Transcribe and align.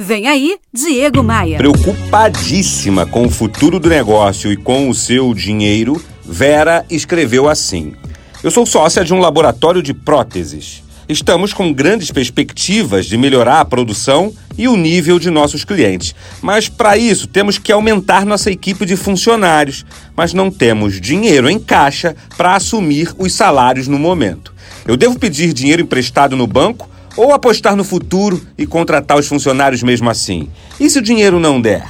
Vem 0.00 0.28
aí, 0.28 0.54
Diego 0.72 1.24
Maia. 1.24 1.58
Preocupadíssima 1.58 3.04
com 3.04 3.26
o 3.26 3.28
futuro 3.28 3.80
do 3.80 3.88
negócio 3.88 4.52
e 4.52 4.56
com 4.56 4.88
o 4.88 4.94
seu 4.94 5.34
dinheiro, 5.34 6.00
Vera 6.24 6.86
escreveu 6.88 7.48
assim: 7.48 7.94
Eu 8.40 8.48
sou 8.52 8.64
sócia 8.64 9.04
de 9.04 9.12
um 9.12 9.18
laboratório 9.18 9.82
de 9.82 9.92
próteses. 9.92 10.84
Estamos 11.08 11.52
com 11.52 11.72
grandes 11.72 12.12
perspectivas 12.12 13.06
de 13.06 13.18
melhorar 13.18 13.58
a 13.58 13.64
produção 13.64 14.32
e 14.56 14.68
o 14.68 14.76
nível 14.76 15.18
de 15.18 15.30
nossos 15.30 15.64
clientes. 15.64 16.14
Mas 16.40 16.68
para 16.68 16.96
isso 16.96 17.26
temos 17.26 17.58
que 17.58 17.72
aumentar 17.72 18.24
nossa 18.24 18.52
equipe 18.52 18.86
de 18.86 18.94
funcionários, 18.94 19.84
mas 20.14 20.32
não 20.32 20.48
temos 20.48 21.00
dinheiro 21.00 21.50
em 21.50 21.58
caixa 21.58 22.14
para 22.36 22.54
assumir 22.54 23.12
os 23.18 23.32
salários 23.32 23.88
no 23.88 23.98
momento. 23.98 24.54
Eu 24.86 24.96
devo 24.96 25.18
pedir 25.18 25.52
dinheiro 25.52 25.82
emprestado 25.82 26.36
no 26.36 26.46
banco 26.46 26.88
ou 27.18 27.32
apostar 27.32 27.74
no 27.74 27.82
futuro 27.82 28.40
e 28.56 28.64
contratar 28.64 29.18
os 29.18 29.26
funcionários 29.26 29.82
mesmo 29.82 30.08
assim? 30.08 30.48
E 30.78 30.88
se 30.88 31.00
o 31.00 31.02
dinheiro 31.02 31.40
não 31.40 31.60
der? 31.60 31.84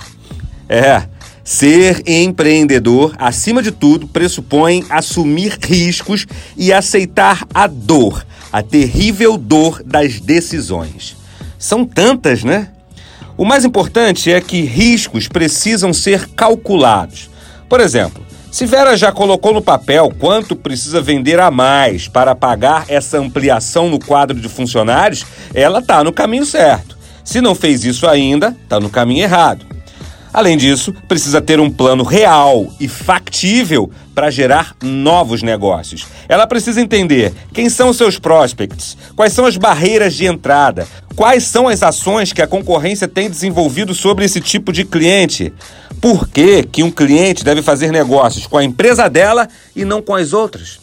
É, 0.66 1.02
ser 1.44 2.02
empreendedor, 2.06 3.14
acima 3.18 3.62
de 3.62 3.70
tudo, 3.70 4.08
pressupõe 4.08 4.86
assumir 4.88 5.58
riscos 5.62 6.26
e 6.56 6.72
aceitar 6.72 7.46
a 7.52 7.66
dor, 7.66 8.26
a 8.50 8.62
terrível 8.62 9.36
dor 9.36 9.82
das 9.84 10.18
decisões. 10.18 11.14
São 11.58 11.84
tantas, 11.84 12.42
né? 12.42 12.70
O 13.36 13.44
mais 13.44 13.66
importante 13.66 14.32
é 14.32 14.40
que 14.40 14.62
riscos 14.62 15.28
precisam 15.28 15.92
ser 15.92 16.26
calculados. 16.30 17.28
Por 17.68 17.80
exemplo, 17.80 18.22
se 18.50 18.66
Vera 18.66 18.96
já 18.96 19.12
colocou 19.12 19.52
no 19.52 19.62
papel 19.62 20.12
quanto 20.18 20.56
precisa 20.56 21.00
vender 21.00 21.38
a 21.38 21.50
mais 21.50 22.08
para 22.08 22.34
pagar 22.34 22.86
essa 22.88 23.18
ampliação 23.18 23.88
no 23.88 23.98
quadro 23.98 24.38
de 24.38 24.48
funcionários, 24.48 25.24
ela 25.54 25.80
está 25.80 26.02
no 26.02 26.12
caminho 26.12 26.46
certo. 26.46 26.96
Se 27.24 27.40
não 27.40 27.54
fez 27.54 27.84
isso 27.84 28.06
ainda, 28.06 28.56
está 28.64 28.80
no 28.80 28.88
caminho 28.88 29.22
errado. 29.22 29.66
Além 30.32 30.56
disso, 30.56 30.94
precisa 31.06 31.40
ter 31.40 31.58
um 31.58 31.70
plano 31.70 32.04
real 32.04 32.66
e 32.78 32.86
factível 32.86 33.90
para 34.14 34.30
gerar 34.30 34.74
novos 34.82 35.42
negócios. 35.42 36.06
Ela 36.28 36.46
precisa 36.46 36.80
entender 36.80 37.32
quem 37.52 37.68
são 37.68 37.92
seus 37.92 38.18
prospects, 38.18 38.96
quais 39.16 39.32
são 39.32 39.46
as 39.46 39.56
barreiras 39.56 40.14
de 40.14 40.26
entrada, 40.26 40.86
quais 41.14 41.44
são 41.44 41.68
as 41.68 41.82
ações 41.82 42.32
que 42.32 42.42
a 42.42 42.46
concorrência 42.46 43.08
tem 43.08 43.30
desenvolvido 43.30 43.94
sobre 43.94 44.24
esse 44.24 44.40
tipo 44.40 44.72
de 44.72 44.84
cliente. 44.84 45.52
Por 46.00 46.28
que, 46.28 46.62
que 46.62 46.82
um 46.82 46.90
cliente 46.90 47.44
deve 47.44 47.62
fazer 47.62 47.90
negócios 47.90 48.46
com 48.46 48.56
a 48.56 48.64
empresa 48.64 49.08
dela 49.08 49.48
e 49.74 49.84
não 49.84 50.00
com 50.00 50.14
as 50.14 50.32
outras? 50.32 50.78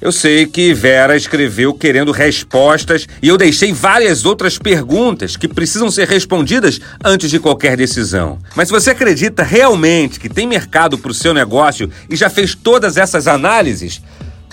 Eu 0.00 0.12
sei 0.12 0.46
que 0.46 0.72
Vera 0.72 1.16
escreveu 1.16 1.74
querendo 1.74 2.12
respostas 2.12 3.06
e 3.20 3.26
eu 3.26 3.36
deixei 3.36 3.72
várias 3.72 4.24
outras 4.24 4.56
perguntas 4.56 5.36
que 5.36 5.48
precisam 5.48 5.90
ser 5.90 6.06
respondidas 6.06 6.80
antes 7.04 7.28
de 7.28 7.40
qualquer 7.40 7.76
decisão. 7.76 8.38
Mas 8.54 8.68
se 8.68 8.74
você 8.74 8.90
acredita 8.90 9.42
realmente 9.42 10.20
que 10.20 10.28
tem 10.28 10.46
mercado 10.46 10.96
para 10.96 11.10
o 11.10 11.14
seu 11.14 11.34
negócio 11.34 11.90
e 12.08 12.14
já 12.14 12.30
fez 12.30 12.54
todas 12.54 12.96
essas 12.96 13.26
análises, 13.26 14.00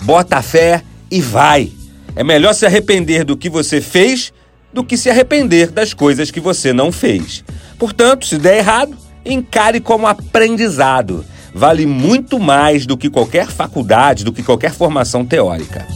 bota 0.02 0.42
fé 0.42 0.82
e 1.08 1.20
vai. 1.20 1.70
É 2.16 2.24
melhor 2.24 2.52
se 2.52 2.66
arrepender 2.66 3.24
do 3.24 3.36
que 3.36 3.48
você 3.48 3.80
fez 3.80 4.32
do 4.72 4.84
que 4.84 4.98
se 4.98 5.08
arrepender 5.08 5.70
das 5.70 5.94
coisas 5.94 6.30
que 6.30 6.40
você 6.40 6.70
não 6.70 6.92
fez. 6.92 7.42
Portanto, 7.78 8.26
se 8.26 8.36
der 8.36 8.58
errado, 8.58 8.94
encare 9.26 9.80
como 9.80 10.06
aprendizado 10.06 11.24
vale 11.56 11.86
muito 11.86 12.38
mais 12.38 12.84
do 12.84 12.98
que 12.98 13.08
qualquer 13.08 13.46
faculdade, 13.46 14.24
do 14.24 14.32
que 14.32 14.42
qualquer 14.42 14.72
formação 14.72 15.24
teórica. 15.24 15.86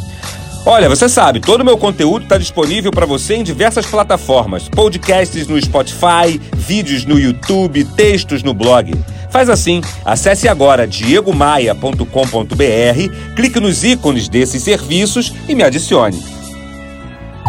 Olha, 0.65 0.89
você 0.89 1.09
sabe, 1.09 1.41
todo 1.41 1.61
o 1.61 1.65
meu 1.65 1.77
conteúdo 1.77 2.25
está 2.25 2.37
disponível 2.39 2.91
para 2.91 3.07
você 3.07 3.35
em 3.35 3.43
diversas 3.43 3.87
plataformas: 3.87 4.69
podcasts 4.69 5.47
no 5.47 5.61
Spotify, 5.61 6.41
vídeos 6.55 7.05
no 7.05 7.19
YouTube, 7.19 7.85
textos 7.85 8.43
no 8.43 8.55
blog. 8.55 8.95
Faz 9.31 9.49
assim, 9.49 9.81
acesse 10.05 10.49
agora 10.49 10.87
diegomaia.com.br, 10.87 12.05
clique 13.37 13.61
nos 13.61 13.85
ícones 13.85 14.29
desses 14.29 14.63
serviços 14.63 15.33
e 15.49 15.55
me 15.55 15.63
adicione. 15.63 16.23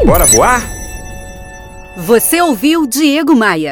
Bora 0.06 0.26
voar? 0.26 0.64
Você 1.98 2.42
ouviu 2.42 2.88
Diego 2.88 3.36
Maia. 3.36 3.70